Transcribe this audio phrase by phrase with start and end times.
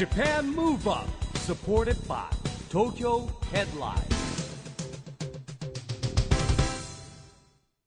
[0.00, 2.24] JAPAN MOVE UP SUPPORTED BY
[2.70, 4.02] TOKYO HEADLINE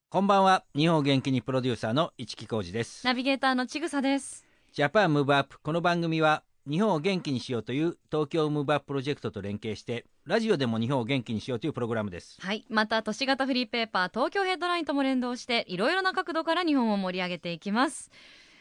[0.09, 4.45] こんばんは日本を元気にプロデューサーの一木広治ですナビゲーターのちぐさです。
[4.73, 12.63] JAPAN MOVE UP この番組は日本を元気にしようという東京ムーブアッププロジェクトと連携してラジオでも日本を元気にしようというプログラムですはい。
[12.69, 18.11] また、都市型フリーペーパー、東京ヘッドラインとも連動して、いろいろな角度から日本を盛り上げていきます。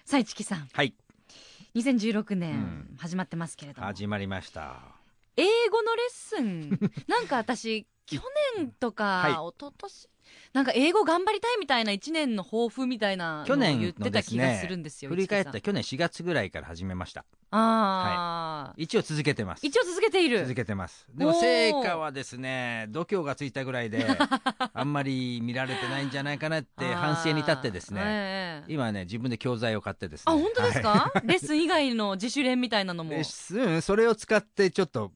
[0.07, 0.69] さあ、市木さん。
[0.73, 0.95] はい
[1.75, 3.87] 2016う年ん、始まってますけれども。
[3.87, 4.81] 始まりました。
[5.37, 6.71] 英語のレッスン、
[7.09, 8.21] なんか私、 去
[8.59, 9.33] 年とか、はい。
[9.33, 10.09] 一昨年
[10.53, 15.09] なんか英語頑張りたいみたいな1年の抱負みたいな去年言ってた気がねするんですよ。
[15.11, 17.25] 振り返った去年4月ぐらいから始めました。
[17.55, 19.67] ああ、一応続けてます。
[19.67, 20.41] 一応続けている。
[20.41, 21.07] 続けてます。
[21.15, 24.07] でも成果はですね度胸がついたぐらいで
[24.73, 28.73] あんまり見られてないんじゃないかなって反省に立ってですねあーええ。
[28.73, 31.27] 今ね自分で教材を買ってですあ、ね本当ですか、はい。
[31.29, 33.11] レッスン以外の自主練みたいなのも。
[33.11, 33.83] レッスン？
[33.83, 35.13] それを使ってちょっと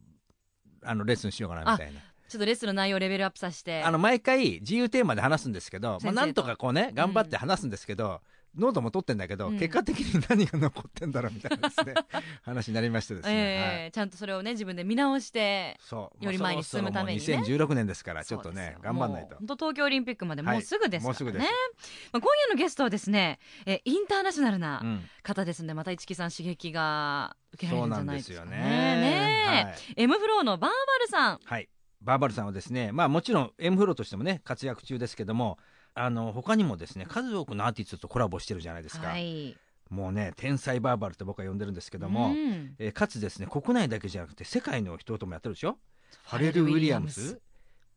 [0.82, 3.82] あのレッスンしようかなみたいなちょっとレッスンの内容をレベルアップさせて。
[3.82, 8.20] あの毎回自由テーマで話すんですけど、まあ、なんとかこうね頑張って話すんですけど、
[8.56, 9.58] ノートも取ってんだけど、うん。
[9.58, 11.94] 結果的に何が残ってんだろうみたいなですね
[12.42, 13.92] 話になりましてですね、ええはい。
[13.92, 16.24] ちゃんとそれをね自分で見直してそう。
[16.24, 17.24] より前に進むためにね。
[17.24, 19.36] そろそろもう2016年ですからちょっとね頑張んないと。
[19.36, 21.44] 本当東京オリンピックまでもうすぐですからね、はいもうすぐです
[22.12, 25.08] まあ、今夜のゲストはですねえインターナショナルなうん。
[25.22, 28.46] 方ですんでまた市木さん刺激が受けられるんじゃないですかね。
[28.46, 29.00] そうなんですよね。
[29.00, 30.02] ねえ。
[30.02, 31.40] M フローのバーバルさん。
[31.44, 31.68] はい、
[32.06, 35.58] バーバルさんはですねまあもちろん M フローとしてもね活躍中ですけども
[35.94, 39.56] あの他にもですね数多くのアーティストとコラボしてるじゃないですか、はい。
[39.90, 42.74] もうね天才バーバルって僕は呼んでるんですけども、うん。
[42.78, 45.78] えーかつですね国内だけじゃなくて世界の人ともやってるでしょ？
[46.28, 47.40] ファレル・ウィリアムス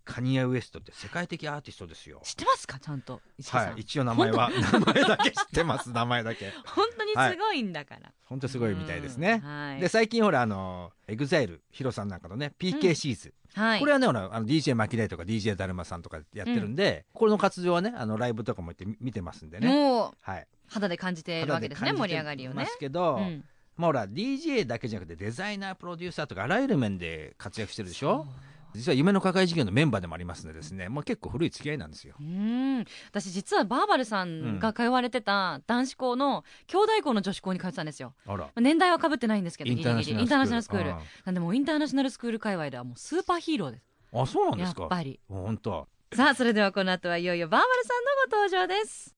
[0.10, 2.20] カニエ・ウエストって世界的アーティストですよ。
[2.24, 2.80] 知ってますか？
[2.80, 3.22] ちゃんと。
[3.40, 3.82] さん、はい。
[3.82, 4.50] 一応名前は。
[4.50, 5.92] 名前だけ知ってます。
[5.92, 6.52] 名前だけ。
[6.66, 9.40] 本当にすごいんだから、本当すごいみたいですね。
[9.44, 9.50] うん。
[9.70, 13.80] はい、で最近ほらあの EXILE HIRO さんなんかのね PKCZ、はい。
[13.80, 19.68] これはねほらあの DJ マキダイとか DJ だるまさんとかやってるんで、これの活動はねあのライブとかも行ってみ見てますんでね。
[19.68, 20.48] もうはい。
[20.68, 22.66] 肌で感じているわけですね肌盛り上がりをね。
[22.66, 23.46] すけど、うん。
[23.78, 28.28] まあほら DJ だけじゃなくてデザイナープロデューサーとかあらゆる面で活躍してるでしょ？
[28.76, 32.16] 実は夢の課外授業のメンバーでもありますのでですねもう結構古い付き合いなんですよ。
[32.20, 32.86] うん。
[33.10, 38.14] 私実は VERBAL さんが通われてた男子校の兄弟校の女子校に通ってたんですよ。
[38.28, 38.50] あら。
[38.58, 40.22] 年代はかぶってないんですけどインターナショナルギリギリ。
[40.24, 41.00] インターナショナルスクールあ。
[41.26, 43.84] なんでもうインターナショナルスクール界隈ではもうスーパーヒーローです。
[44.14, 44.82] あそうなんですか。
[44.82, 45.20] やっぱり。
[45.28, 45.88] 本当。
[46.14, 49.16] さあそれではこの後はいよいよ VERBAL さんのご登場です。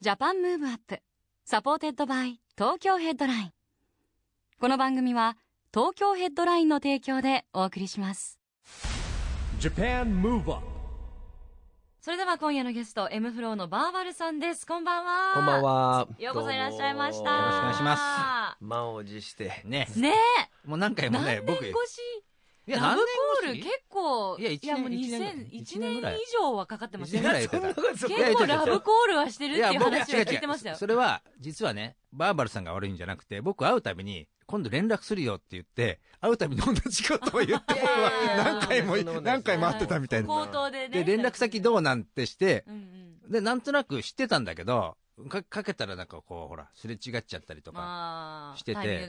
[0.00, 3.52] JAPAN MOVE UP。SUPPORTED BY TOKYO HEADLINE。
[4.60, 5.36] この番組は
[5.74, 8.38] 東京ヘッドラインの提供でお送りします
[12.00, 14.66] それでは今夜のゲスト M フローのバーバルさんです。
[14.66, 15.34] こんばんは。
[15.34, 16.08] こんばんは。
[16.18, 17.30] ようこそいらっしゃいました。
[17.30, 19.62] よろしくお願いしま 満を持して。
[19.64, 19.86] ね。
[19.94, 20.14] ね。
[20.64, 22.00] もう何回もね僕年越し？
[22.64, 26.02] いやラブコール結構いや一年もう一年2000一一年以
[26.40, 27.18] 上はかかってました。
[27.40, 27.66] よ結いや構
[28.08, 30.76] いやいやラブコールはしてるっていう僕話を聞いてましたよ。
[30.76, 38.10] それは実はねバーバルさんが悪いんじゃなくて僕会うたびに今度連絡するよって言って会うたびに同じことを言って僕は
[38.60, 40.28] 何回もいやいやいや何回も会ってたみたいな。
[40.28, 41.02] 口頭でね。
[41.02, 44.96] で連絡先どうなんてしてうんうんでなんとなく知ってたんだけど
[45.28, 49.08] かかけたらなんかこうほらすれ違っちゃったりとかまあしてて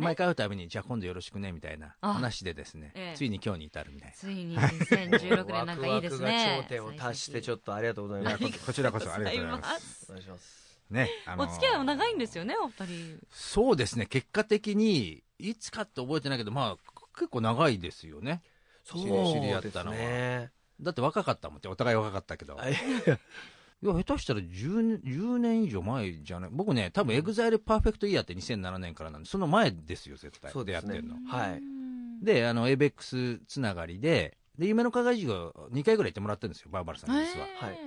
[0.00, 3.16] 毎回会うたびにじゃあ今度よろしくねみたいなあ話でですねええ。
[3.16, 8.42] ついに今日に至るみたいついに2016年なんかいいです ワクワクねが頂点を達してちょっとありがとうございます。
[8.42, 10.06] なここちらこそありがとうございます。
[10.08, 10.62] お願いします。
[10.90, 13.18] ねあのお付き合いは長いんですよねお二人。
[13.30, 18.42] そうですね結果的にいつかって覚えてないけどまあ結構長いですよね。
[18.84, 20.50] そう知り合ったのは。
[20.82, 22.60] だって若かったもんってお互い若かったけど。
[22.60, 26.50] あいいや、下手したら 10, 年10年以上前じゃない？
[26.52, 30.52] 僕ね、多分 EXILE PERFECT YEAR って2007年からなんで、その前ですよ、絶対。
[30.52, 30.92] そうですね。
[30.92, 31.16] 出会ってんの。
[31.28, 31.58] はい。
[31.58, 32.20] うん。
[32.24, 37.46] で、あの、 avex つながりで、で、夢の課外授業2回ぐらい行ってもらってるんですよ、 VERBAL さんに実は。
[37.58, 37.78] はい。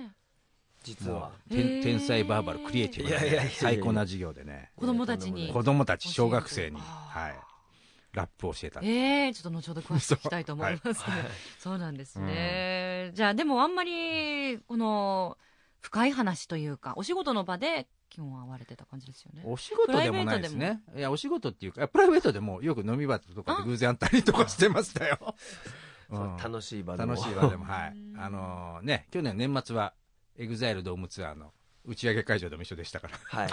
[0.82, 1.30] 実は。
[1.48, 5.50] 天才バーバルクリエイティブなね、いやいやいやいや最高な授業でね、子供たちに。
[5.52, 7.34] 子供たち、小学生に、はい、
[8.16, 8.80] ラップを教えた。
[8.82, 11.24] ええちょっと後ほど詳しく聞きたいと思います、はい
[11.60, 15.38] そうなんですね、じゃあでもあんまりこの
[15.80, 20.82] 深い話というかお仕事の場で基本は会われてた感じですよねお仕事でもないですね。
[20.96, 25.18] いや、お仕事っていうか、プライベートでもよく飲み場とかで偶然会ったりとかしてましたよ。
[26.08, 27.14] うん楽しい場でも。
[27.14, 27.96] 楽しい場でも、はい。
[28.16, 29.92] あのね、去年年末は、
[30.36, 31.52] EXILE ドームツアーの
[31.86, 33.18] 打ち上げ会場でも一緒でしたから。
[33.24, 33.44] は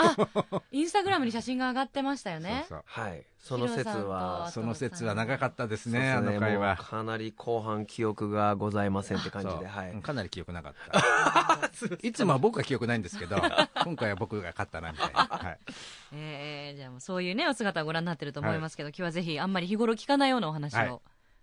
[0.71, 0.77] い。
[0.77, 2.65] インスタグラムに写真が上がってましたよね。
[2.67, 3.23] そうはい。
[3.37, 6.77] その節は、その節は長かったですね、ねもうの会話。
[6.77, 10.01] かなり後半記憶がございませんって感じで、はい。
[10.01, 11.69] かなり記憶なかった。
[12.01, 13.35] いつもは僕は記憶ないんですけど、
[13.83, 15.19] 今回は僕が勝ったな、みたいな。
[15.25, 15.59] はい。
[16.13, 20.77] えー、じゃあもうそういうね、お姿をご覧になってると思いますけど、今日はぜひあんまり日頃聞かないようなお話を。
[20.77, 20.99] はい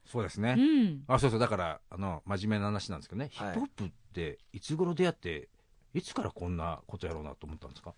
[0.07, 0.57] そうですね。
[0.59, 1.05] うん。
[1.07, 5.49] あ、そうそう、だから、あの、真面目な話なんですけどね、はい、ヒップホップっていつ頃出会って、
[5.95, 7.95] いつからこんなことやろうなと思ったんですか？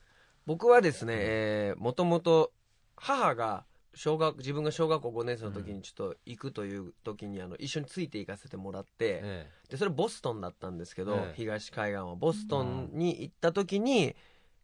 [0.46, 2.52] 僕はですね、えー、もともと
[2.96, 11.34] 母が小学自分が小学校5年生の時にちょっと行くという時にあの一緒について行かせてもらって、えでそれボストンだったんですけど、ええ。
[11.36, 14.16] 東海岸はボストンに行った時に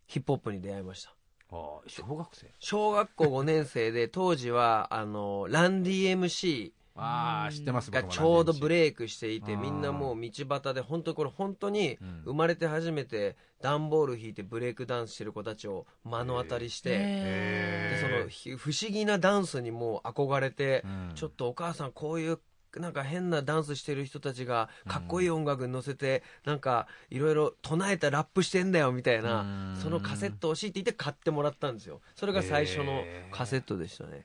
[0.07, 1.11] ヒップホップに出会いました。
[1.51, 2.47] ああ、小学生？
[2.59, 12.23] 小学校5年生で当時はあのランディ MC ああ、知ってます、ちょうどブーレイクしていてみんなもう道端で本当にこれ本当にうん。
[12.25, 21.13] 生まれて初めて段ボール引いてブレイクダンスしてる子たちを目の当たりして、えでそのひ不思議なダンスにもう憧れて、うん。
[21.15, 22.39] ちょっとお母さんこういう
[22.77, 29.77] なんか変なダンスしてる人たちがかっこいい音楽に乗せて、なんかいろいろ唱えたラップしてんだよみたいな、うん。
[29.83, 32.01] そのカセット欲しいって言って買ってもらったんですよ。
[32.15, 34.23] それが最初のカセットでしたね、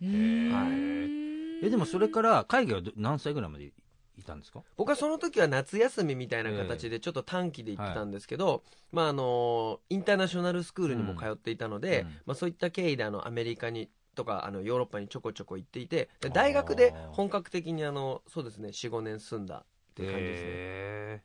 [0.52, 1.23] はい
[1.66, 4.62] え、でもそれから海外はど何歳ぐらいまでいたんですか？
[4.78, 12.08] 僕はその時は夏休みみたいな形でちょっと短期で行ってたんですけど、まああのインターナショナルスクールにも通っていたので、うん。
[12.26, 21.22] まあ、そういった経緯であのアメリカにとかあのヨーロッパにちょこちょこ行っていてで大学で本格的にあのそうですね45年住んだっていう感じですね、へ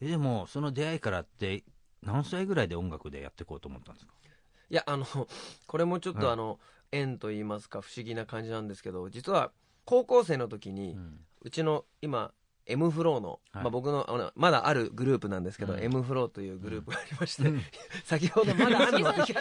[0.00, 1.64] ええでもその出会いからって
[2.02, 4.12] 何歳ぐらいで音楽でやっていこうと思ったんですか？
[4.70, 5.04] いやあの
[5.66, 6.22] これもちょっはい。
[6.22, 6.60] とあの、
[6.92, 9.50] 縁と言いますか不思議な感じなんですけど実は
[9.88, 11.20] 高校生の時に、うん。
[11.40, 12.32] うちの今
[12.66, 13.62] M フローの、はい。
[13.62, 15.82] まあ、僕のあのまだあるグループなんですけど、うん。
[15.82, 17.62] M フローというグループがありまして、うん。
[18.04, 19.40] 先ほどまだあるのシ フ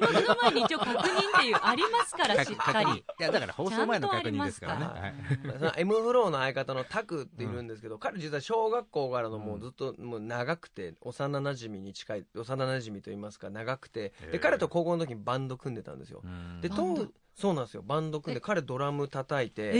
[0.00, 2.98] ログの前に一応確認っていうありますからしっかり。
[3.00, 4.80] いやだから放送前の確認ですからね。
[4.80, 5.56] ちゃんとは。
[5.56, 5.58] い。
[5.58, 16.60] その M フローの相方のタクっているんですけど、彼実は小学校からのもうずっともう長くて幼馴染に近い幼馴染といいますか長くてで彼と高校の時にバンド組んでたんですよ、うん。
[16.60, 17.82] で当そうなんですよ。
[17.82, 19.72] バンド組んで彼ドラム叩いて、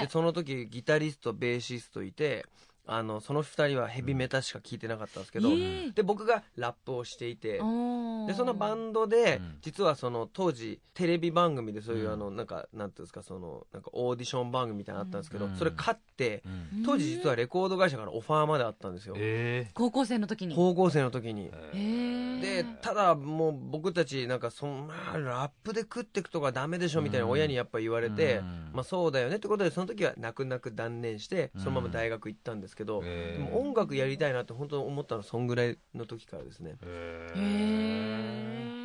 [0.00, 2.46] えでその時ギタリストベーシストいて
[2.84, 5.94] あのその2人はヘビメタしか聞いてなかったんですけど、えー。
[5.94, 8.26] で僕がラップをしていて、おー。
[8.26, 9.58] でそのバンドで、うん。
[9.60, 12.12] 実はその当時テレビ番組でそういう、うん。
[12.12, 15.56] あのなんかなんていうんですかそのなんかオーディション番組みたいなのあったんですけど、うん。
[15.56, 16.42] それ勝って
[16.74, 16.82] うん。
[16.84, 20.54] 当時実はレコード会社からオファーまであったんですよ、え高校生の時に。
[20.56, 21.46] 高校生の時に。
[21.46, 22.40] へー。
[22.40, 27.30] でただもう僕たちなんかそんなラップで食っていくとかダメでしょみたいなうん。
[27.30, 28.70] 親にやっぱ言われて、うん。
[28.72, 36.76] まあそうだよねってことでその時は泣く泣く断念してそのまま大学行ったんですけど、えでも音楽やりたいなって本当に思ったのはそんぐらいの時からですね。
[36.82, 38.82] へへー。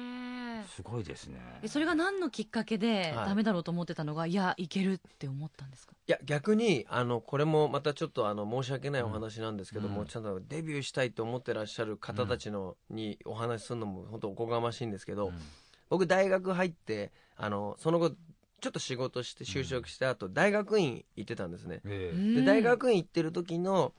[0.67, 1.39] すごいですね。
[1.63, 3.29] えそれが何のきっかけではい。
[3.29, 5.93] ダメだろうと思ってたのが、い、やいけるって思ったんですか？
[6.07, 15.33] いや逆にあのこれもまたちょっとあの申し訳ないお話なんですけども、うんちゃんとデビューしたいと思ってらっしゃる方たちの、にお話しするのも本当おこがましいんですけど、うん。
[15.89, 18.11] 僕大学入ってあのその後
[18.59, 21.81] ちょっと仕事して就職して後、大学院行ってたんですね。
[21.85, 22.13] え。
[22.35, 23.93] で大学院行ってる時の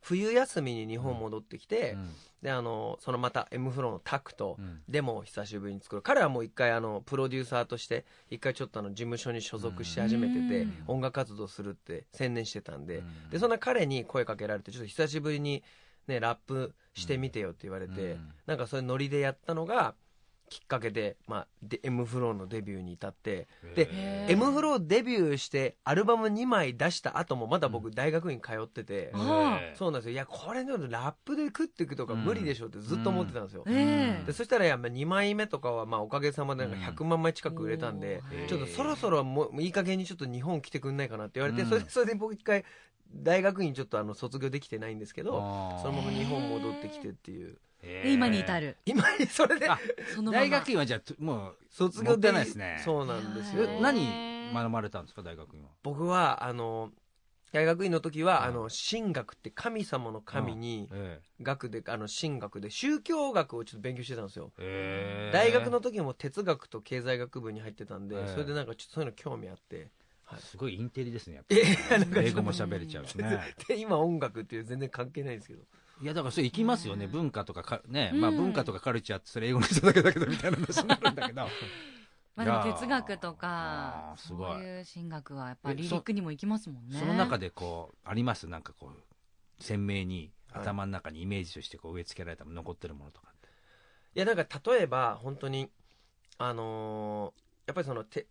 [0.00, 2.10] 冬休みに日本戻ってきえて、うん。
[2.42, 4.82] であのそのまた M フローのタクとうん。
[4.88, 6.02] デモを久しぶりに作る。
[6.02, 10.84] 彼はもう一回あのプロデューサーとして一回ちょっとあの事務所に所属し始めてて、うん。
[10.86, 13.30] 音楽活動するって専念してたんで,、うん。
[13.30, 15.64] でそんな彼に声かけられてちょっと久しぶりに、
[16.06, 18.32] ね、ラップしてみてよって言われて、うん。
[18.46, 19.94] なんかそういうノリでやったのが
[20.48, 23.88] きっかけで,、まあ、で M フローのデビューに至ってで
[24.28, 29.10] M フローデビューしてアルバム2枚出した後もまだ僕大学院通ってて、
[29.74, 30.12] そうなんですよ。
[30.12, 36.94] いやこれのラップで食っていくとか無理でしょってずっと思ってたんですよ、ええでそしたらやっぱ2枚目とかはまあおかげさまでなんかうん。
[36.94, 41.68] 100万枚近く売れたんで、ちょっとそろそろもういい加減にちょっと日本来てくんないかなって言われて、うん。
[41.68, 42.64] それでそれで僕一回
[43.12, 45.32] 大学院ちょっとあの卒業できてないんですけど
[45.82, 48.76] そのまま日本戻ってきてっていうで今に至る。
[48.84, 49.68] 今それで。
[49.68, 49.78] あ
[50.14, 50.44] そのまま。
[50.44, 52.80] 大学院はじゃあともう卒業もったいないですね。
[52.84, 53.80] そうなんですよ。
[53.80, 55.68] 何学ばれたんですか大学院は？
[55.82, 56.90] 僕はあの
[57.52, 64.52] 大学院の時は、うんあの神学って神様の神にえ学であの神学で宗教学をちょっと勉強してたんですよ。
[64.58, 68.28] え大学の時も哲学と経済学部に入ってたんで、ええ。
[68.28, 69.90] それでなんかちょっとそういうの興味あって、
[70.24, 73.54] はい、すごいインテリですねやっぱいやいやなんか英語も喋れちゃうしね。
[73.68, 75.62] で今音楽っていう全然関係ないんですけど
[76.00, 77.06] いやだからそれ行きますよね。
[77.06, 78.10] 文化とかかね。
[78.12, 78.20] うん。
[78.20, 81.42] まあ文化とかカルチャーってそれ英語の人だけだけどみたいな話になるんだけど。
[82.36, 84.52] まあ、でも哲学とかあーすごい。
[84.54, 86.98] そういう神学はやっぱえりリリックにも行きますもんね。
[86.98, 88.48] その中でこうあります？
[88.48, 90.62] なんかこう鮮明にはい。
[90.62, 93.48] 頭の中にイメージとしてこう植え付けられた残ってるものとかって。
[94.16, 95.70] いやなんか例えば本当に
[96.38, 98.26] あのーやっぱりそのて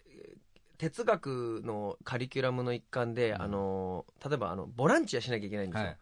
[0.77, 3.41] 哲学のカリキュラムの一環で、うん。
[3.41, 5.98] あのー例えばあのボランティアしなきゃいけないんですよ、はい。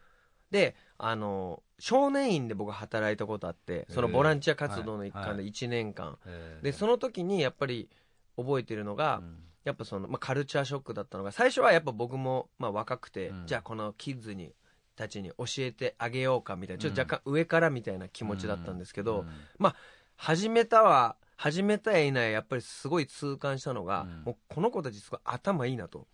[0.50, 6.64] であのー少年院で僕働いたことあってそのボランティア活動の一環では1年間、えー。
[6.64, 7.90] でその時にやっぱり
[8.38, 9.38] 覚えてるのが、うん。
[9.64, 13.48] やっぱその、まあ、カルチャーショックだったのが最初はやっぱ僕も、まあ、若くて、うん。
[13.48, 14.54] じゃあこのキッズに
[14.96, 19.26] たちに教えてあげようかみたいなちょっと若干上からみたいな気持ちだったんですけど、
[19.60, 19.74] うん。
[20.18, 24.24] 始めたは始めたやいないやっぱりすごい痛感したのが、うん。
[24.24, 26.08] もうこの子たちすごい頭いいなと、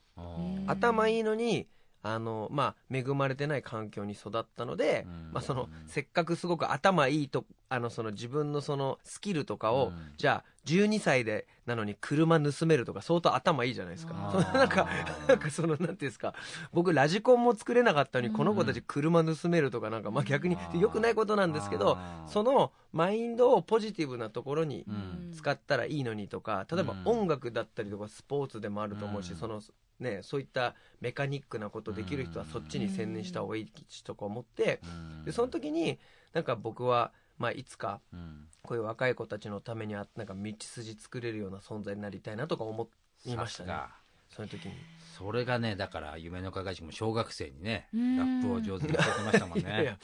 [0.65, 1.67] 頭いいのに
[2.03, 5.31] あの、まあ、恵まれてない環境に育ったので、うん。
[5.33, 9.93] まあ、そのせっかくすごく頭いいとあのその自分のそのスキルとかを、うん。
[10.17, 14.13] じゃあ12歳でなのに車盗めるとか相当頭いいじゃないですか。
[14.53, 14.87] なんか
[15.27, 16.33] なんかそのなんていうんですか。
[16.71, 18.37] 僕ラジコンも作れなかったのに、うん。
[18.37, 25.31] この子たち車盗めるとかなんか、まあ、逆に良くないことなんですけどそのマインドをポジティブなところにうん。
[25.33, 27.21] 使ったらいいのにとか例えばうん。
[27.21, 29.37] 音楽だったりとかスポーツでもあると思うし、うん。
[29.37, 29.61] その
[29.99, 35.25] ね、そういったメカニックなことできる人はうんそっちに専念した方がいいしとか思ってうん。
[35.25, 35.99] でその時に
[36.33, 38.47] なんか僕は、まあ、いつかうん。
[38.61, 42.89] こういう若い子たちのためにはなんか道筋作れるような存在になりたいなとか思
[43.25, 43.69] いましたね。
[43.69, 43.89] さ
[44.29, 44.73] その時に。
[45.17, 48.17] それがねだから夢の課外塾も小学生にねうん。
[48.17, 49.91] ラップを上手に教えてましたもん いやいや。
[49.93, 49.99] ね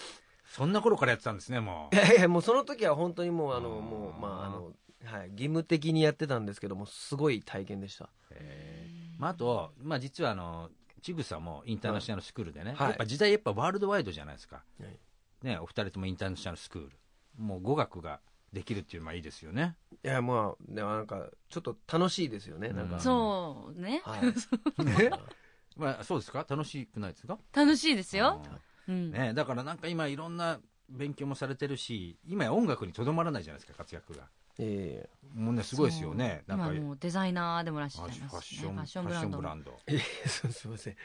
[0.46, 1.96] そんな頃からやってたんですねもう。
[1.96, 4.74] いやいやもうその時は本当にもうあのもうまああの
[5.04, 8.10] はい義務的にやってたんですけどもすごい体験でした。
[8.32, 8.83] えー
[9.24, 10.70] まあ、あと、まあ、実はあの
[11.01, 12.88] ちぐさもインターナショナルスクールでね、はい。
[12.89, 15.46] やっぱ時代やっぱワールドワイドじゃないですか、はい。
[15.46, 16.92] ね、お二人ともインターナショナルスクール。
[17.38, 18.20] もう語学が
[18.51, 19.75] できるっていうのはいいですよね。
[20.03, 23.01] いやまあでもなんかちょっと楽しいですよねなんか、うん。
[23.01, 24.01] そうね。
[24.03, 24.22] はい。
[24.84, 25.10] ね
[25.77, 26.46] まあそうですか？
[26.48, 27.39] 楽しくないですか？
[27.53, 28.96] 楽しいですよ、あうん。
[28.96, 30.60] ーね、だからなんか今いろんな
[30.94, 34.24] 勉強もされてるし今や音楽にとどまらないじゃないですか活躍が。
[34.60, 36.44] えもうねすごいですよね。
[36.48, 36.58] そう。
[36.58, 39.74] んなか今もうデザイナーでもらっしゃフいますしァッションねファッションブランド。
[39.88, 40.96] えいやそうすいません。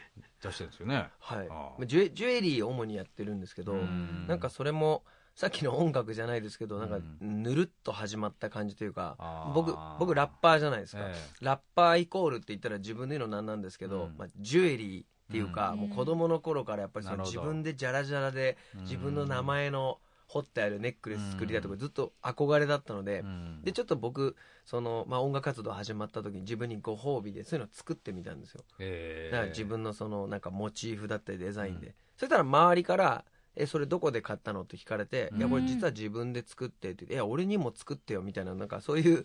[0.42, 1.09] 出してるんですよね。
[1.18, 1.49] はい。
[1.49, 4.26] あまあジュエジュエリーを主にやってるんですけど、うん。
[4.28, 5.02] なんかそれも
[5.35, 14.14] さっきの音楽じゃないですけどなんかうぬるっと始まった感じというか、あー僕僕ラッパーじゃないですか、えラッパーイコールって言ったら自分で言うのなんなんですけど、うん。
[14.18, 15.80] まあ、ジュエリーっていうか、うん。
[15.80, 23.62] もう子供の頃からやっぱりその自分でジャラジャラでえ自分の名前の彫ってあるネックレス作りたいとかずっと憧れだったので、うん。
[23.62, 28.64] でちょっと僕その、まあ、音楽活動始まった時に自分にご褒美でそういうのを作ってみたんですよ。
[28.78, 33.25] ええだから自分のそのなんかモチーフだったりデザインで、そしたら周りから
[33.58, 39.24] 「えそれどこで買ったの?」って聞かれて「うんいやこれ実は自分で作って」って言って「いや俺にも作ってよ」みたいななんかそういう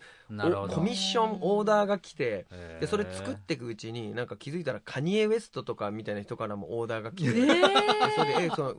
[0.75, 7.47] コミッションオーダーが来てええでそれ作っていくうちになんか気づいたらカニエ・ウェストとかみたいな人からもオーダーが来て、えで
[8.15, 8.75] それでえその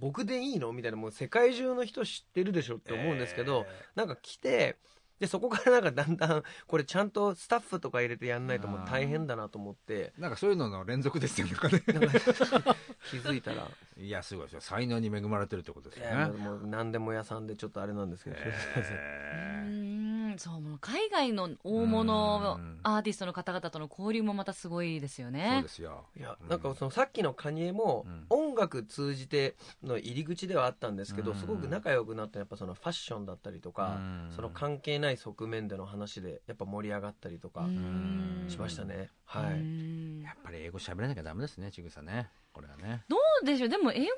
[0.00, 0.72] 僕でいいの？
[0.72, 4.76] みたいなもう世界中の人知ってるでしょって思うんですけど、なんか来て
[5.20, 10.12] でそこからなんかだんだんこれちゃんとスタッフとか入れてやんないともう大変だなと思って。
[10.18, 11.54] なんかそういうのの連続ですよね
[13.10, 13.68] 気づいたら。
[13.96, 14.60] いやすごいですよ。
[14.60, 16.16] 才能に恵まれてるってことですいよね。
[16.20, 22.80] やもう何でも屋さんでちょっとあれなんですけど、えー んそうもう海外の大物うん。
[22.82, 26.06] アーティストの方々との交流もまたすごいですよえそうねですよ。
[26.16, 28.26] いやなんかそのさっきのカニエもうん。
[28.30, 31.36] 音楽通じての入り口ではあったんですけど、うん。
[31.36, 34.32] すごく仲良くなったやっぱそのファッションだったりとか、うん。
[34.34, 38.46] その関係ない側面での話でやっぱ盛り上がったりとかうん。
[38.48, 42.28] しましたね、うはい、んやっぱり英語喋らなきゃダメですねちぐさね。
[42.52, 43.04] これはね。
[43.08, 43.68] どうでしょう。
[43.68, 44.08] でも英語っ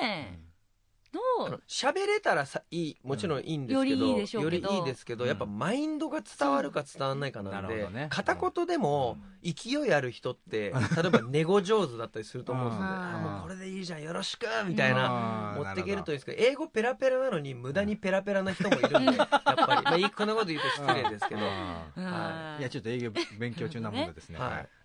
[0.00, 0.49] て
[1.12, 4.68] のう喋れたらさいいもちろんいいんですけど、よりいいでしょうけど。
[4.68, 5.28] よりいいですけど、うん。
[5.28, 8.08] やっぱマインドが伝わるか伝わらないかなんで、ね。
[8.10, 22.62] 片言でも勢いある人って、例えばネゴ上手だったりすると思うんでもうこれでいいじゃんよろしくみたいな、持っていけるといいなですけど英語ペラペラなのに無駄にペラペラな人もいるんで、やっぱり、まあ、いいこんなこと言うと失礼ですけど、あーあーい。
[22.62, 24.38] やちょっと英語勉強中なもんでですね。
[24.38, 24.50] はい。
[24.60, 24.79] え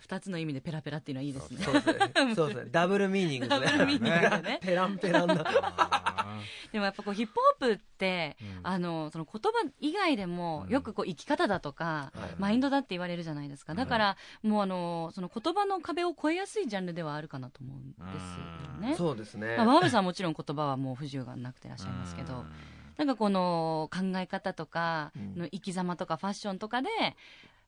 [0.00, 1.64] 二つの意味でペラペラっていうのはいいですね。
[1.64, 3.66] そうですねそうですねダブルミーニングですね。
[3.66, 4.58] ダブルミーニングだね。
[4.62, 6.38] ペランペランなあ
[6.72, 8.66] でもやっぱこうヒップホップって、うん。
[8.66, 10.72] あのその言葉以外でもうん。
[10.72, 13.74] よくこう生き方だとか、はいマインドだって言われるじゃないですか。
[13.74, 18.94] だから、もうあのその言葉の壁を越えやすいジャンルではあるかなと思うんですよね。
[18.96, 19.56] そうですね。
[19.56, 22.44] まあ、ワーブさんはもちろん言葉はもう不自由がなくてらっしゃいますけど、
[22.96, 25.34] なんかこの考え方とかうん。
[25.36, 26.88] の生き様とかファッションとかで、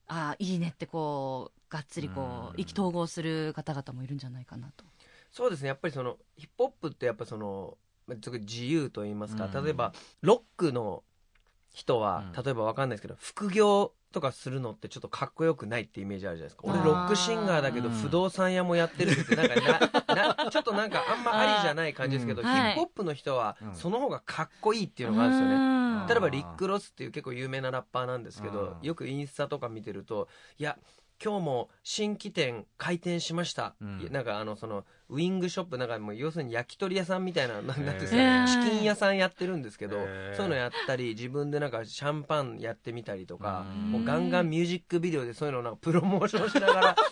[0.07, 4.83] ああいいねってこうがっつりこう意気投合する方々もいるんじゃないかなと。
[5.31, 5.69] そうですね。
[5.69, 7.77] やっぱりそのヒップホップってやっぱその
[8.07, 9.63] まあちょっと自由と言いますか、うん。
[9.65, 11.03] 例えばロックの
[11.73, 12.43] 人は、うん。
[12.43, 16.63] 例えばわかんないですけど副業とかするのってちょっとかっこよくないってイメージあるじゃないですか。
[16.65, 17.95] 俺ロックシンガーだけどうん。
[17.95, 19.55] 不動産屋もやってるってなんか
[20.13, 22.47] ななちょっとなんかあんまありじゃない感じですけど、うん。
[22.47, 23.75] ヒップホップの人はうん。
[23.75, 26.07] その方がかっこいいっていうのがあるんですよね、うん。
[26.07, 28.85] 例えばリック・ロスっていう結構有名なラッパーなんですけどうん。
[28.85, 30.77] よくインスタとか見てるといや
[31.23, 34.07] 今日も新規店開店しました、うん。
[34.11, 43.91] なんかあのそのウィングショップなんかもう要するに焼き鳥屋さんみたいななんなんていうんですかチキン屋さんやってるんですけど、そういうのやったり自分でなんかシャンパンやってみたりとか、うん。
[43.91, 46.81] もうガンガンミュージックビデオでそういうのをなんかプロモーションしながら。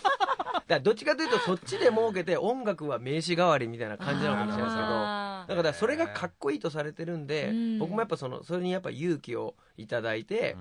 [0.70, 7.78] だからどっちかというとそっちで儲けて音楽は名刺代わりみたいな感じなのかもしれないですけどだからそれがかっこいいとされてるんで、うん。
[7.80, 10.56] 僕もやっぱそのそれにやっぱ勇気をいただいて、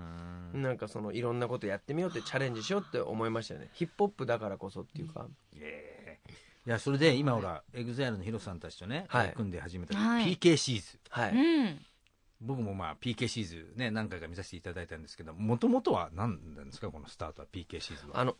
[0.53, 0.61] うん。
[0.63, 3.69] なんかそのいろんなことやってみようってチャレンジしようって思いましたよね。
[3.73, 5.98] ヒップホップだからこそっていうか、ええ
[6.69, 9.33] いやそれで今ほら、 EXILE の HIRO さんたちとね、はい。
[9.35, 10.37] 組んで始めたはい。
[10.37, 10.99] PKCZ。
[11.09, 11.79] はい、うん。
[12.41, 18.19] 僕もまあ PK シーズね何回か見させていただいたんですけどもともとは何なんですかこのスタートは PKCZ は？
[18.19, 18.35] あの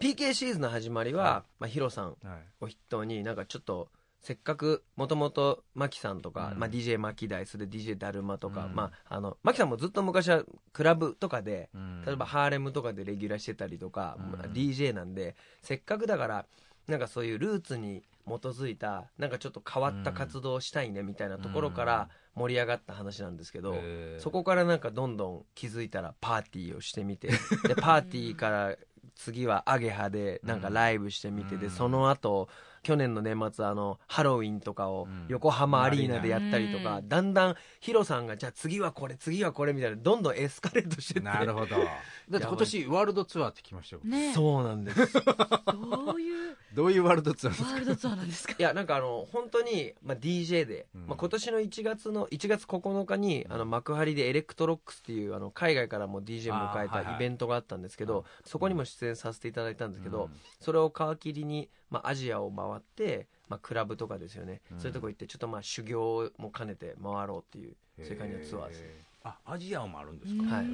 [0.00, 2.16] PK シーズンの始まりは、はまあ、 HIRO さんはい。
[2.64, 3.88] を筆頭になんかちょっと
[4.22, 6.58] せっかくもともと MAKI さんとか、うん。
[6.58, 8.74] まあ、DJ MAKIDAI スで DJ ダルマとか、うん。
[8.74, 10.42] まあ、あの MAKI さんもずっと昔は
[10.72, 12.02] クラブとかでうん。
[12.04, 14.32] 例えばハーレムとかでレギュラーしてたりとか、うん。
[14.32, 16.46] まあ DJ なんでせっかくだから
[16.88, 23.76] なんかそういうルーツに基づいたなんかちょっと変わった活動をしたいねみたいなところから盛り上がった話なんですけど、
[24.18, 27.28] そこからなんかどんどん気づいたらパーティーをしてみて
[27.66, 28.76] でパーティーから
[29.14, 31.60] 次はアゲハでなんかライブしてみて、うん。
[31.60, 32.48] でその後
[32.82, 35.26] 去年の年末あのハロウィンとかをうん。
[35.28, 37.08] 横浜アリーナでやったりとか、うん。
[37.08, 41.28] だんだんHIRO さんがじゃあ次はこれ次はこれみたいなどんどんエスカレートしてって。
[41.28, 41.76] なるほど。
[42.30, 44.02] だって今年ワールドツアーってきましたよ。
[44.04, 44.32] ね。
[44.34, 45.12] そうなんです。
[45.12, 46.56] どういう。
[46.74, 48.54] どういうワールドツアーワールドツアーなんですか？
[48.58, 51.06] いやなんかあの本当にまあ DJ で、うん。
[51.06, 60.30] まあ、今年の1月の1月9日に、あの幕張で electrox っていうあの海外からも DJ 迎えたイベントがあったんですけど、そこにも出演させていただいたんですけど、うん。
[60.60, 64.78] それを皮切りに、まあ、アジアを回って、まあ、クラブとかですよね、うん。
[64.78, 68.84] そういうとこ行ってちょっとまあ修行も兼ねて回ろうっていう世界のツアーです、
[69.24, 70.42] あアジアもあるんですか？
[70.56, 70.66] はい。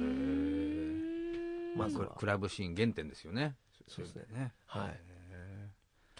[1.77, 2.07] まずは。
[2.17, 3.55] クラブシーン原点ですよね。
[3.87, 4.25] そうですね。
[4.31, 4.53] ね。
[4.65, 4.89] はい。
[4.91, 5.69] へ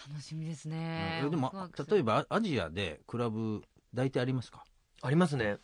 [0.09, 1.51] 楽しみですえねえでも
[1.89, 4.63] 例えばアジアでクラブ大体ありますか？
[5.01, 5.57] ありますね。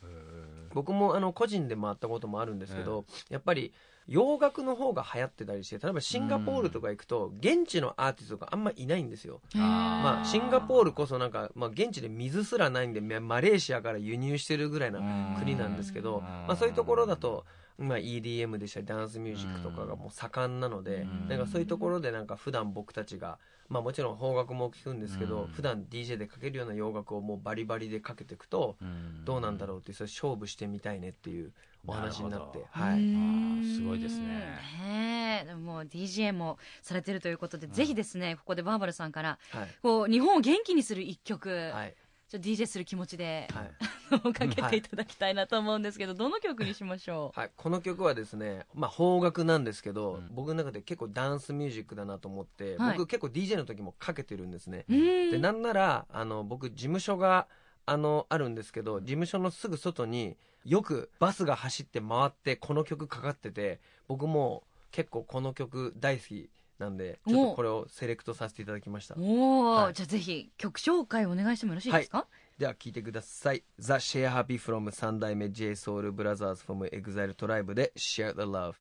[0.73, 3.73] 僕もあの個人で回ったこともあるんですけど、やっぱり
[4.08, 15.00] 洋楽の方が流行ってたりして例えばシンガポールとか行くと現地のアーティストがあんまいないんですよ、まあ、シンガポールこそなんか、まあ、現地で水すらないんでまマレーシアから輸入してるぐらいな
[15.40, 17.46] 国なんですけど、うんまあ、そういうところだと、
[17.81, 21.27] まあ、EDM でしたりダンスミュージックとかがもう盛んなので、うん。
[21.27, 25.48] なんかそういうところでなんか普段僕たちが、まあ、もちろん邦楽も聴くんですけど、うん。
[25.48, 29.25] 普段 DJ でかけるような洋楽をもうバリバリでかけていくと、うん。
[29.25, 31.51] どうなんだろうってそれ勝負してみたいねっていう
[31.85, 32.65] お話になって。
[32.70, 33.75] はい。
[33.75, 34.27] すごいですね。
[34.27, 35.46] ねえ。
[35.48, 39.67] でももう DJ もされてるということで、ぜひですねここでバーバルさんからはい。
[39.81, 41.96] こう日本を元気にする一曲、はい。
[42.29, 43.72] ちょっと DJ する気持ちで、はい。
[44.33, 50.29] かけていただきたいなと思うんですけど、どの曲にしましょ はい、この曲はですね、まあ、邦楽なんですけど、うん。
[50.31, 52.98] 僕の中で結構ダンスミュージックだなと思って、はい。
[52.98, 55.31] 僕結構 DJ の時もかけてるんですね、ううん。
[55.31, 57.48] でなんならあの僕事務所が
[57.85, 69.15] あのあるんですけど事務所のすぐ外によくバスが走って回ってこの曲かかってて僕も結構この曲大好きなんでちょっとこれをセレクトさせていただきました。
[69.19, 69.93] おお、はい。
[69.93, 78.74] じゃあぜひ曲紹介お願いしてもよろしいですか、では聴いてください「The Share Happy from 3代目 JSOULBROTHERS from EXILE トライブで Share the Love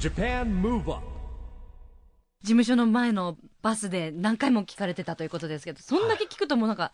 [0.00, 1.06] Japan Move Up
[2.42, 6.92] 事務所の前のバスで何回も聞かれてたということですけどそんだけ聞くともうなんか、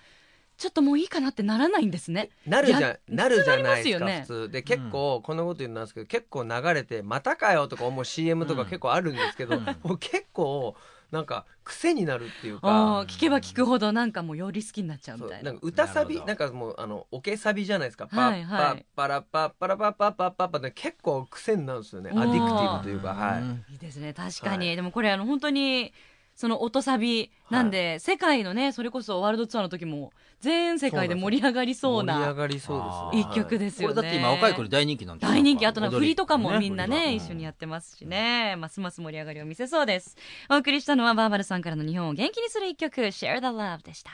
[0.56, 2.30] ちょっともういいかなってならないんですね。
[2.46, 4.20] なるじゃやなるじゃないですかね。
[4.22, 4.50] 普通。
[4.50, 10.76] で結構こんなこと言うんですけど結構流れてまたかよとか思う CM とか結構あるんですけど、もう結構
[11.10, 15.52] なんか癖になるっていうあかー聞けば聞くほどなんかもうより好きになっちゃうみたいな。
[15.52, 25.92] なか歌サビなんかもうあのオケサビじゃないですか、はいパッはいパッパラパッパラパッパッパッパッパって結構癖になるんですよねアディクティブというかはいうんいいですね確かに、はいでもこれあの本当に
[26.34, 33.32] その音サビなんで、世界のねそれこそワールドツアーの時も全世界で盛り上がりそうな盛り上がりそうですね。
[33.32, 33.94] 一曲ですよね。
[33.94, 35.34] これだって今若い子に大人気なんですよ。
[35.34, 35.66] 大人気。
[35.66, 38.56] あとなんか振りとかも踊みんなね振り一緒にやってますしね。
[38.56, 40.16] ますます盛り上がりを見せそうです。
[40.50, 44.10] お送りしたのはバーバルさんからの日本を元気にする一曲 Share the Love でした。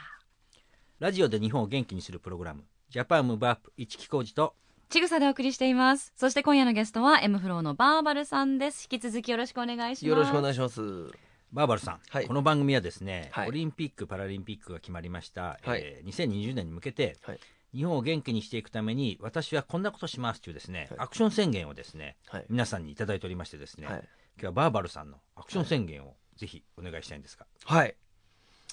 [0.98, 2.64] ラジオで日本を元気にするプログラム。
[2.90, 4.54] ジャパンムーブアップ一木工事と
[4.88, 6.12] ちぐさでお送りしています。
[6.16, 8.88] そして今夜のゲストは M フローのバーバルさんです。
[8.90, 10.06] 引き続きよろしくお願いします。
[10.06, 12.26] よろしくお願いしますバーバルさん、はい。
[12.28, 13.48] この番組はですね、はい。
[13.48, 15.80] オリンピック・パラリンピックが決まりました、はい。
[15.82, 17.40] えー2020年に向けて、はい。
[17.74, 20.98] 日本を元気にしていくために私はこんなことしますというですね、はい。
[21.00, 22.44] アクション宣言をですねはい。
[22.48, 23.96] 皆さんにいただいておりましてですね、はい。
[23.96, 27.96] 今日はバーバルさんのアクション宣言をぜひお願いしたいんですが、はい。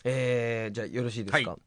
[0.04, 1.50] えー、じゃあよろしいですか？
[1.52, 1.60] はい。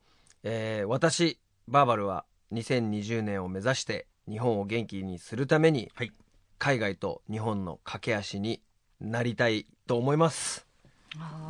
[0.44, 6.12] えー私、バーバルは2020年を目指して日本を元気にするために、はい。
[6.58, 8.62] 海外と日本の架け橋に
[9.00, 10.69] なりたいと思います。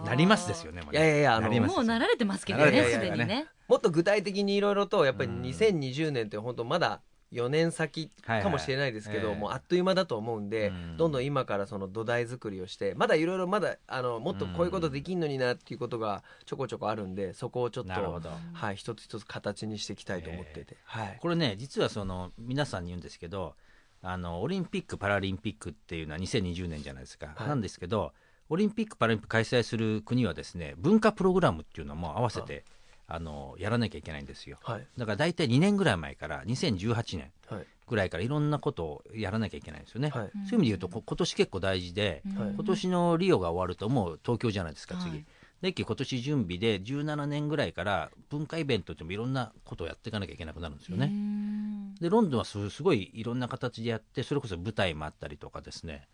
[0.04, 3.46] なりますですよねもういねやいやいやもうなられてますけどねすでにね。
[3.70, 5.42] もっと具体的にいろいろと、やっぱりうん。
[5.42, 9.40] 2020年って本当まだ4年先かもしれないですけど、はいはい。
[9.40, 10.96] もうあっという間だと思うんで、うん。
[10.96, 21.18] どんどん今からその土台作りをして、まだいろいろまだ、あの、もっとこういうことできんのになっていうことがちょこちょこあるんで、そこをちょっと、はい、一つ一つ形にしていきたいと思ってて、はい。
[21.20, 23.54] これね実はその皆さんに言うんですけど
[24.02, 27.48] あのオリンピック・パラリンピックっていうのは2020年じゃないですか、はい。
[27.48, 28.12] なんですけど
[28.50, 32.64] オリンピック・パラリンピック開催する国はですね文化プログラムっていうのも合わせて
[33.06, 34.58] あのやらなきゃいけないんですよ。
[34.62, 34.86] はい。
[34.96, 37.66] だから大体2年ぐらい前から2018年はい。
[37.88, 40.30] ぐらいからいろんなことをやらなきゃいけないんですよね、はい。
[40.30, 42.50] そういう意味で言うとこ今年結構大事で、はい。
[42.54, 45.24] 今年のリオが終わるともう東京じゃないですか次、はい。
[45.60, 51.94] で今年準備で17年ぐらいから文化イベントってもいろんなことをやっていかなきゃいけなくなるんですよね、うん。
[51.96, 56.06] でロンドンはすすごいいろんな形でやってそれこそ舞台もあったりとかですね、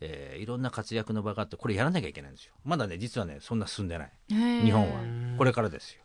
[0.00, 2.54] えーいろんな活躍の場があってこれやらなきゃいけないんですよ。
[2.64, 4.12] まだね実はねそんな進んでない。
[4.28, 5.36] 日本は。
[5.36, 6.02] これからですよ。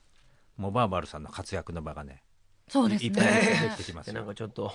[0.58, 2.24] もうバーバルさんの活躍の場がね
[2.68, 4.72] そうですいっぱいねできてきますなんかちょっと、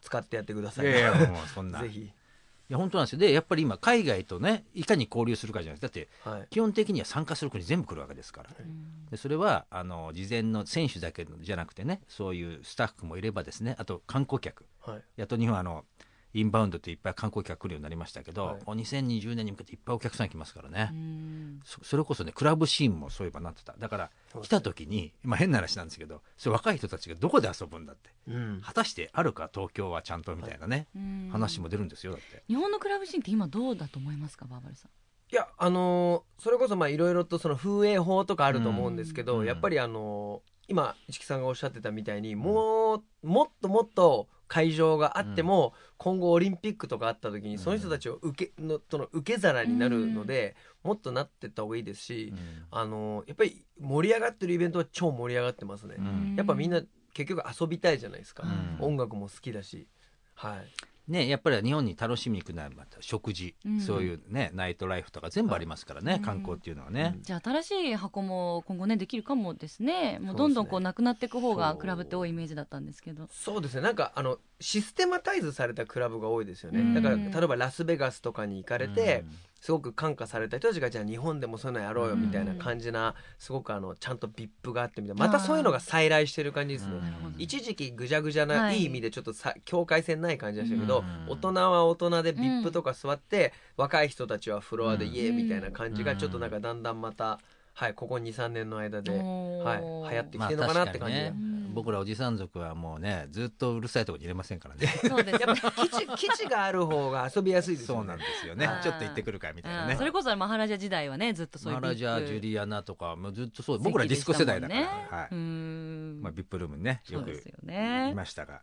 [0.00, 0.86] 使ってやってください。
[0.86, 1.80] いやいやもうそんな。
[1.82, 2.00] ぜひ。
[2.00, 3.18] いや本当なんですよ。
[3.18, 5.98] でやっぱり今海外とねいかに交流するかじゃないですか。
[5.98, 6.48] だってはい。
[6.50, 8.50] 基本的には参加する国全部来るわけですから。
[8.58, 9.06] うん。
[9.06, 14.66] でそれはあの事前の選手だけじゃなくてねそういうスタッフもいればですねあと観光客。
[14.80, 15.02] はい。
[15.16, 15.84] やっと日本はあの
[16.34, 18.64] インバウンドっていっぱい観光客来るようになりましたけど、はい。
[18.64, 21.60] もう2020年に向けていっぱいお客さん来ますからね、うん。
[21.64, 23.74] そそれこそねクラブシーンもそういえばなってた。
[23.78, 24.10] だから
[24.42, 28.10] 来た時に、まあ、変な話なんですけどそういう若い人たちがどこで遊ぶんだって。
[28.28, 28.60] うん。
[28.62, 31.28] 果たしてあるか東京はちゃんとみたいなね、うん。
[31.32, 32.44] 話も出るんですよだって。
[32.48, 34.90] 日本のクラブシーンって今どうだと思いますかバーバルさん？
[35.30, 39.46] いや、あのーそれこそまあいろいろとその風営法とかあると思うんですけど、うん。
[39.46, 52.32] やっぱりあのー今、市木さんがおっしゃってたみたいに、もう、もっともっと会場があっても、今後オリンピックとかあった時に、その人たちを受け、の、その受け皿になるので、もっとなってった方がいいですし、
[52.70, 55.96] あのーやっぱり盛り上がってるイベントは超盛り上がってますね。
[55.98, 56.80] うんやっぱみんな
[57.12, 58.44] 結局遊びたいじゃないですか。
[58.44, 59.86] うん音楽も好きだし。
[60.34, 60.66] はい。
[61.08, 63.80] ね、やっぱり日本に楽しみに行くのはまた食事、うん。
[63.80, 66.22] そういうねナイトライフとか全部ありますからね、うん。
[66.22, 70.18] 観光っていうのはね、じゃあ新しい箱も今後ねできるかもですね。
[70.20, 73.28] もうどんどんこうなくなっていく方がクラブって多いイメージだったんですけど。
[73.32, 73.80] そうですね。
[73.80, 76.94] なんかあのシステマタイズされたクラブが多いですよね、うん。
[76.94, 79.24] だから例えばラスベガスとかに行かれて、
[79.60, 86.94] すごく感化された人たちがじゃあ日本でもそういうのやろうよみたいな感じなすごくあのちゃんと VIP があってみたいなまたそういうのが再来してる感じですね、
[87.38, 88.78] 一時期ぐじゃぐじゃな、はい。
[88.78, 91.32] い、い意味でちょっとさ境界線ない感じでしたけど、うん。
[91.32, 95.12] 大人は大人でうん VIP とか座って、若い人たちはフロアでうん。
[95.12, 97.38] イエーみたいな感じがうんちょっとなんかだんだんまた、
[97.78, 101.58] はい、ここ23年の間で、はい、流行ってきまあてるのかなって感じで、確かにね。
[101.74, 104.88] 僕らおじさん族はもうねずっとうるさいところに入れませんからね。
[105.06, 105.46] そうですね。
[105.46, 108.00] やっぱ基地基地がある方が遊びやすいですよね。
[108.00, 108.68] そうなんですよね。
[108.82, 109.94] ちょっと行ってくるかみたいなね。
[109.94, 115.28] それこそマハラジャ時代はねずっとそういうマラジャージュリリアナとかもうずっとそう僕らディスコ世代だから、はい。
[115.30, 116.18] うん。
[116.20, 118.62] まあ、ビップルームにねよくいましたが、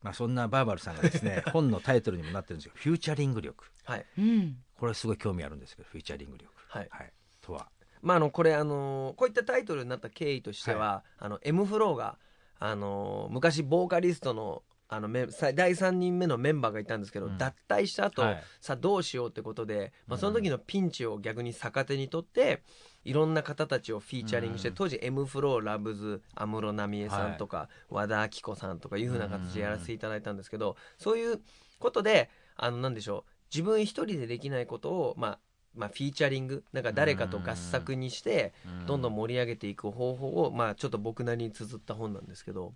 [0.00, 2.72] まあ、そんなバーバルさんがですね 本のタイトルにもなってるんですよ。
[2.76, 3.64] フューチャリング力。
[3.82, 4.06] はい。
[4.16, 4.58] うん。
[4.78, 6.52] これすごい興味あるんですけどフューチャリング力。
[6.68, 6.88] はい。
[6.88, 7.68] はい、とは
[8.04, 12.18] まあ、あのこれ、あのーこういったタイトルになった経緯としては、あの M フローが、
[12.60, 17.38] あのー昔ボーカリストのあのメさ第3人目のメンバーがいたんですけど、うん。
[17.38, 18.42] 脱退した後、はい。
[18.60, 22.62] さあどうしようってことで、まあ、その時のピンチを逆に逆手にとって
[23.04, 24.74] いろんな方たちをフィーチャリングして、うん。
[24.74, 31.40] 当時 M フローラブズ安室奈美恵さんとか、和田アキ子さんとかいうふうな形でやらせていただいたんですけど、そういう
[31.78, 35.38] ことであのなんでしょう自分一人でできないことを、まあ
[35.74, 38.52] まあ、フィーチャリングなんか誰かと合作にして、
[38.86, 42.74] どんどん盛り上げていく方法を、まあ、ちょっと僕なりに綴った本なんですけど、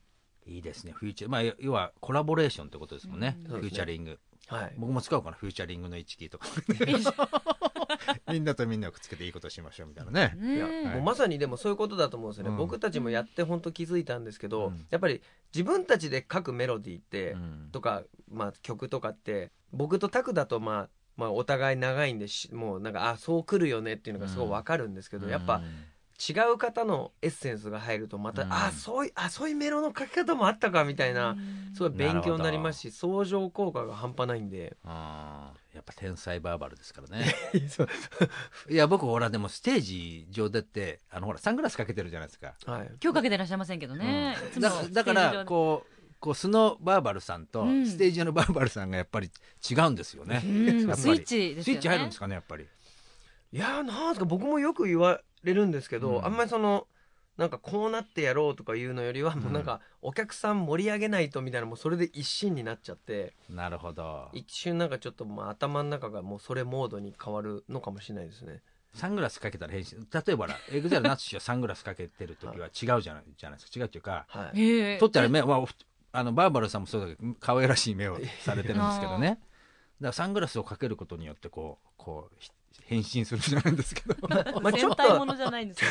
[0.48, 0.92] いいですね。
[0.92, 3.60] フューチャーまあ要はコラボレーションってことですもんね、うん。
[3.60, 5.36] フューチャリングはい、僕も使おうかな？
[5.36, 6.46] フューチャリングの1キーとか。
[8.32, 10.34] みんなとみんなをくっつけていいことしましょうみたいなね。
[10.36, 12.56] ねいやえもうまさにでもそういうことだと思うんですよね、うん。
[12.56, 14.86] 僕たちもやって本当気づいたんですけど、うん。
[14.88, 15.20] やっぱり
[15.54, 17.68] 自分たちで書くメロディーって、うん。
[17.70, 25.60] とか、まあ、曲とかって僕とタクだとまあまあお互い長いんでしもうなんかあそう来るよねっていうのがすごいわかるんですけど、やっぱ
[26.18, 28.52] 違う方のエッセンスが入るとまた、うん。
[28.52, 31.36] あそういうあそういうメロの書き方もあったかみたいな、
[31.74, 34.76] すごい勉強になりますし相乗効果が半端ないんで。
[34.84, 37.32] あーやっぱ天才バーバルですからね。
[38.68, 42.90] いや僕ほらでもステージ上でってあのほらサングラスかけてるじゃないですか、はい。
[43.00, 47.86] 今日かけてらっしゃいませんけどね、いつもだだからこうこう素のバーバルさんとうん。
[47.86, 49.30] ステージ上のバーバルさんがやっぱり
[49.68, 50.96] 違うんですよね、うん。
[50.96, 51.62] スイッチですよね。
[51.62, 52.66] スイッチ入るんですかねやっぱり。
[53.52, 56.24] いやーなんですか僕もよく言われるんですけど、うん。
[56.24, 56.86] あんまりその
[57.36, 63.32] なんかこうなってやろうとかいうのよりはもうなんかお客さん盛り上げないとみたいなもうそれで一心になっちゃって。
[63.48, 64.28] なるほど。
[64.32, 68.60] 一瞬なんかちょっとまあ頭の中がもうそれモードに変わるのかもしれないですね。
[68.94, 69.98] サングラスかけたら変身。
[70.12, 73.78] 例えば EXILE ATSUSHI はサングラスかけてる時は違うじゃないじゃないですか。
[73.78, 74.60] 違うっていうかはい。
[74.60, 75.64] へえ取ったら目は
[76.18, 79.28] あの VERBALさんもそうだけど可愛らしい目をされてるんですけどね。
[79.28, 79.40] だか
[80.00, 82.50] らサングラスをかけることによってこうこうひ
[82.84, 84.16] 変身するじゃないんですけど。
[84.60, 85.90] まあちょっと戦隊ものじゃないんですよ。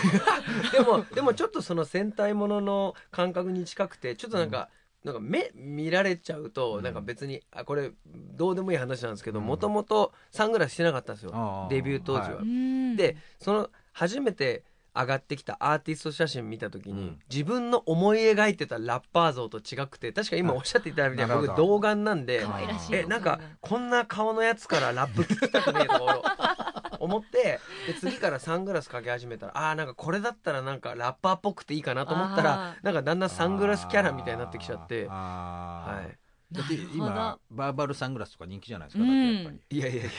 [0.74, 4.70] でもでもちょっとその戦隊ものの感覚に近くてちょっとなんか、
[5.04, 6.84] なんか目見られちゃうと、うん。
[6.84, 9.46] なんか別にあこれどうでもいい話なんですけどうん。
[9.46, 11.68] もともとサングラスしてなかったんですよ。
[11.70, 12.96] デビュー当時は、はうん。
[12.96, 14.63] でその初めて
[15.02, 17.20] 上がってきたアーティスト写真見た時に、うん。
[17.30, 21.64] 自分の思い描いてたラッパー像と違くて確か今おっしゃっていただいたみたいななるほど。
[21.64, 22.46] 僕童顔なんで
[22.92, 35.08] えなんかこんな顔のやつからラップ聞きたくねえとか 思ってで次からサングラスかけ始めたらあーなんかこれだったらなんかラッパーっぽくていいかなと思ったあらなんかだんだんサングラスキャラみたいになってきちゃって。
[35.08, 37.56] はいだって今ど。
[37.56, 39.78] バーバルサングラスとか人気じゃないですか、うんだってやっぱり。
[39.78, 40.12] いやいやいや。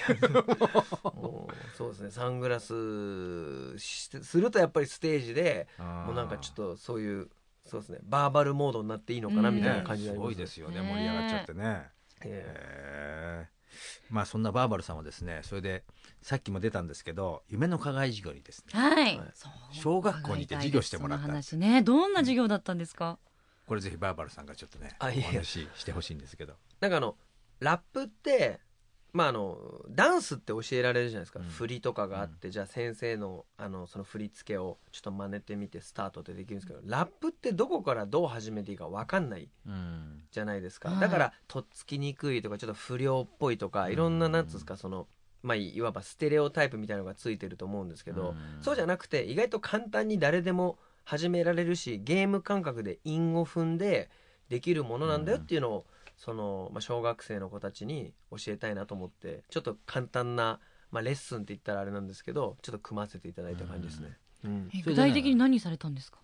[1.77, 2.11] そうですね。
[2.11, 7.31] サングラスしてするとやっぱりステージでもうなんかちょっとそういう
[7.65, 7.99] そうですね。
[8.03, 10.81] バーバルモードになっていいのかなうんみたいな感じになすりますごいですよね。
[10.81, 11.91] ね盛り上がっちゃってね。
[12.25, 13.59] えへー。
[14.11, 15.85] まあそんなバーバルさんはですねそれで
[16.23, 18.79] さっきも出たんですけど夢の課外授業にですね。
[18.79, 19.21] はい、
[19.73, 21.23] 小学校にて授業してもらった。
[21.25, 21.83] その話ね。
[21.83, 23.19] どんな授業だったんですか、
[23.69, 26.55] これぜひバーバルさんがちょっとねお話ししてほしいんですけど。
[26.81, 27.17] なんかあの
[27.61, 28.61] ラップって
[29.13, 29.59] まああの
[29.91, 31.47] ダンスって教えられるじゃないですか、うん。
[31.47, 40.23] 振りとかがあって、じゃあ先生のあのその振り付けをちょっと真似てみてスタートってできるんですけどラップってどこからどう始めていいか分かんないうん。
[40.31, 41.01] じゃないですか、はい。
[41.01, 45.07] だからとっつきにくいとかちょっと不良っぽいとかいろんなうんなんつうんですかその
[45.43, 48.63] まあいわばステレオタイプみたいなのがついてると思うんですけど、うん。
[48.63, 50.79] そうじゃなくて意外と簡単に誰でも
[51.09, 54.11] 始められるしゲーム感覚で韻を踏んで
[54.51, 55.87] できるものなんだよっていうのを、
[56.19, 64.19] その、まあ、小学生の子たちに教えたいなと思ってちょっと簡単な、まあ、レッスンって言ったらあれなんですけどちょっと組ませていただいた感じですね。
[64.45, 64.71] うん。
[64.85, 66.19] 具体的に何されたんですか？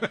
[0.00, 0.10] ー、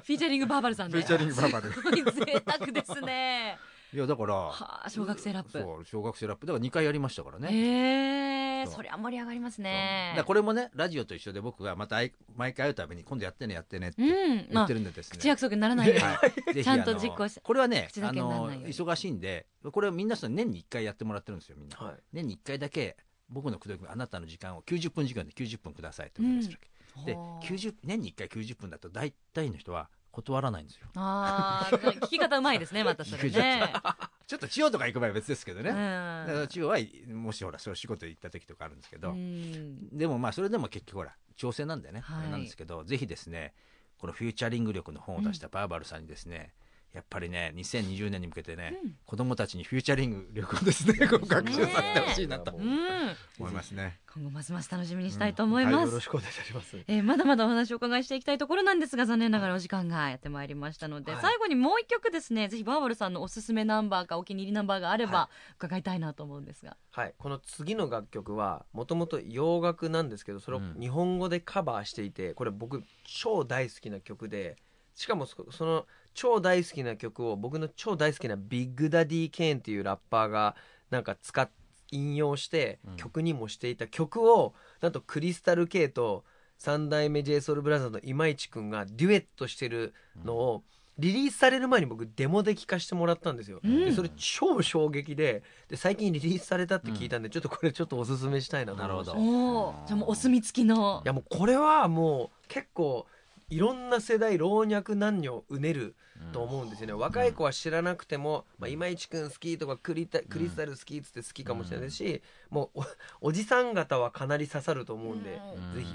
[0.00, 1.72] フィーチャリングバーバルさんでフィーチャリングバーバル。
[1.74, 3.58] すごい贅沢ですね
[3.94, 5.52] いやだからはあ小学生ラップ。
[5.52, 6.46] そう小学生ラップ。
[6.46, 7.48] だから2回やりましたからね。
[7.50, 10.22] ええー、そりゃ盛り上がりますね。
[10.26, 11.96] これもねラジオと一緒で僕がまた
[12.36, 18.72] 毎回会うたびに今度やってねやってねってうん言まあってるんでですね、口約束にならないように、 ちゃんと実行しこれはね口だあのけにならないように。
[18.74, 21.76] 忙しいんでこれはみんなその年に1回やってもらってるんですよみんな。
[21.78, 21.96] はい。
[22.12, 22.96] 年に1回だけ
[23.28, 26.58] 僕の口説きあなたの時間を90分時間で90分くださいとお願いする
[26.96, 27.44] わけ、でほう。
[27.44, 30.86] 90年に1回90分だと大体の人は断らないんですよ。
[30.94, 33.72] ああ聞き方うまいですねまたそれね。
[34.26, 35.76] ちょっと千代とか行く場合は別ですけどね、うん。
[35.76, 39.96] だから千代はもしほらそう仕事行った時とかあるんですけど、うん。
[39.96, 42.30] でもまあそれでも結局ほら調整なんでね、はい。
[42.30, 43.54] なんですけどぜひですね
[43.98, 46.54] このフューチャリング力の本を出したバーバルさんにですね、
[46.94, 48.94] やっぱりね2020年に向けてね、うん。
[49.04, 52.52] 子供たちにフューチャリング力をですねこう学習させてほしいなと。
[52.52, 53.44] ねうん。
[53.44, 53.98] 思いますね。
[54.14, 56.76] 今後ますます楽しみにしたいと思います、よろしくお願いします。
[56.88, 61.20] えーまだまだお話をお伺いしていきたいところなんですが残念ながらお時間がやってまいりましたので、はい。
[61.22, 70.80] 最後にもう一曲ですねぜひ VERBALさんのおすすめナンバーかお気に入りナンバーがあればは伺いたいなと思うんですが、はい、この次の楽曲はもともと洋楽なんですけどそれをうん。
[70.80, 74.56] 日本語でカバーしていてこれ僕超大好きな曲で
[74.94, 75.86] しかもそその
[76.18, 80.56] 超大好きな曲を僕の超大好きな Big Daddy Kane っていうラッパーが
[80.90, 81.48] なんか使っ
[81.90, 82.96] 引用してうん。
[82.96, 86.24] 曲にもしていた曲を、なんとクリスタル・ケイと
[86.58, 90.62] 三代目 j ソ o u l b r o t h e r の今市くんがデュエットしてるのを
[90.98, 93.84] リリースされる前に僕デモで聴かせてもらったんですよ、うん。
[93.84, 99.14] でそれ超衝撃でで最近リリースされたって聞いたんで、ちょっとこれちょっとおすすめしたいなと思いました。
[99.14, 101.00] なるほどじゃあもうお墨付きの。
[101.04, 103.06] いやもうこれはもう結構
[103.50, 105.96] いろんな世代老若男女うねる
[106.32, 112.80] と思うんですよね、若い子は知らなくても、まあ、今市くん好きとかクリタクリスタル好きっつって好きかもしれないし、もう
[113.22, 115.74] おおじさん方はかなり刺さると思うんで、うん。
[115.74, 115.88] ぜひ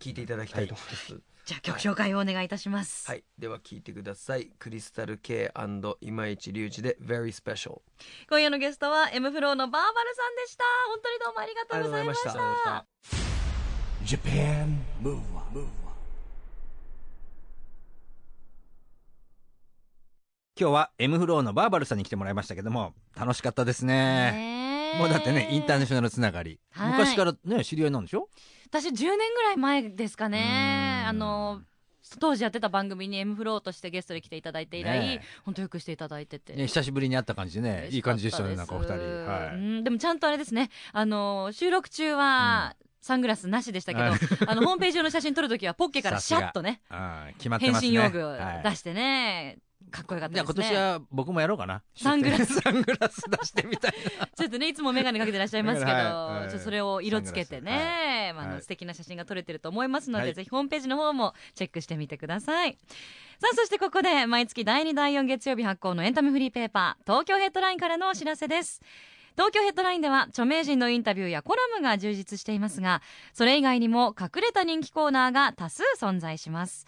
[0.00, 4.50] 聴いていただきたいと思います、じゃあ曲紹介をお願いいたします、はい、では聴いてください。
[4.58, 5.52] クリスタル K&
[6.02, 7.80] 今市隆二で Very Special
[8.28, 10.64] 今夜のゲストは M フローのバーバルさんでした。
[10.88, 15.66] 本当にどうもありがとうございましたありがとうございました Japan Move Up,
[20.56, 24.94] 今日は M フローのバーバルさんに来てもらいましたけども楽しかったですね。
[25.00, 26.92] もうだってねインターナショナルつながり、はい。
[26.92, 28.28] 昔からね知り合いなんでしょ？
[28.68, 31.00] 私10年ぐらい前ですかね。
[31.02, 31.08] うん。
[31.08, 31.60] あの
[32.20, 38.94] 当時やってた番組に M フローとしてゲストで来ていただいて以来、本当よくしていただいてて、ね久しぶりに会った感じでねいい感じでしたねなんかお二人。
[38.94, 39.56] うはい。
[39.56, 39.82] ん。
[39.82, 40.70] でもちゃんとあれですね。
[40.92, 44.18] あの収録中は、サングラスなしでしたけど、はい。
[44.46, 47.34] あのホームページ用の写真撮るときはポッケからシャッとねね。
[47.80, 48.62] 身用具をはい。
[48.62, 49.58] 出してね、
[49.94, 50.64] かっこよかったですね。
[50.64, 51.80] 今年は僕もやろうかな。
[51.94, 52.54] サングラス。
[52.60, 53.92] サングラス出してみたい
[54.36, 56.04] ちょっとねいつも眼鏡かけてらっしゃいますけど、はい
[56.42, 56.50] はい。
[56.50, 58.62] ちょそれを色つけてね、はい。
[58.62, 60.34] 素敵な写真が撮れてると思いますので、はい。
[60.34, 62.76] ぜひホームページの方もチェックしてみてください。
[63.38, 68.80] さあそしてここで毎月第2第4月曜日発行のエンタメフリーペーパー東京ヘッドラインからのお知らせです。
[69.36, 73.02] 東京ヘッドラインでは著名人のインタビューやコラムが充実していますが
[73.32, 76.86] それ以外にも隠れた人気コーナーが多数存在します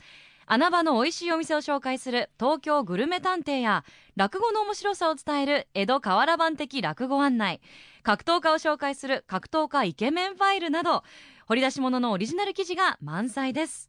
[0.49, 7.61] 穴場の美味しいお店を紹介する東京グルメ探偵や落語の面白さを伝える江戸河原版的落語案内。
[8.05, 11.03] 格闘家を紹介する格闘家イケメンファイルなど
[11.47, 13.89] 掘り出し物のオリジナル記事が満載です。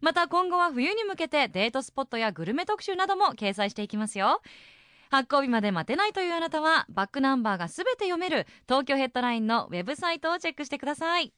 [0.00, 4.40] また今後は冬に向けてデートスポットやグルメ特集なども掲載していきますよ。
[5.10, 11.34] 発行日まで待てないというあなたはバックナンバーがすべて読める東京ヘッドラインのウェブサイトをチェックしてください。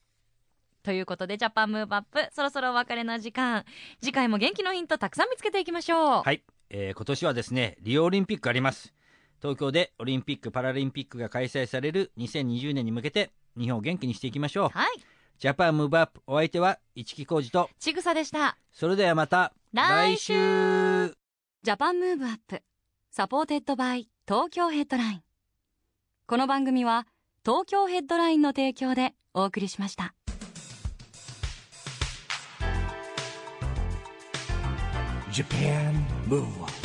[0.82, 3.64] ということで JAPAN MOVE UP そろそろお別れの時間。
[4.00, 6.22] 次回も元気のヒントたくさん見つけていきましょう。
[6.22, 8.94] はい、えー今年はですねリオオリンピックあります。
[9.40, 14.68] 東京でオリンピック・パラリンピックが開催される2020年に向けて日本を元気にしていきましょう。
[14.68, 14.88] はい。
[15.38, 17.70] JAPAN MOVE UP お相手は一木広治と。
[17.78, 18.56] ちぐさでした。
[18.72, 20.34] それではまた来週。
[20.34, 21.16] 来週。
[21.62, 22.62] JAPAN MOVE UP
[23.10, 25.22] supported by TOKYO HEADLINE。
[26.26, 27.06] この番組は
[27.44, 30.14] 東京ヘッドラインの提供でお送りしました
[35.40, 36.04] Japan.
[36.26, 36.79] Move